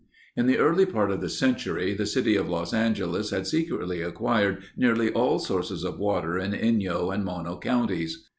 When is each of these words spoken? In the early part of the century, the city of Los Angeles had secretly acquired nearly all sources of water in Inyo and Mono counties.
In 0.35 0.47
the 0.47 0.57
early 0.57 0.87
part 0.87 1.11
of 1.11 1.21
the 1.21 1.29
century, 1.29 1.93
the 1.93 2.07
city 2.07 2.35
of 2.35 2.49
Los 2.49 2.73
Angeles 2.73 3.29
had 3.29 3.45
secretly 3.45 4.01
acquired 4.01 4.63
nearly 4.75 5.11
all 5.11 5.37
sources 5.37 5.83
of 5.83 5.99
water 5.99 6.39
in 6.39 6.53
Inyo 6.53 7.13
and 7.13 7.23
Mono 7.23 7.59
counties. 7.59 8.25